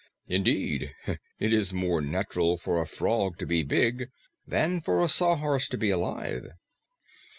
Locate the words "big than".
3.61-4.81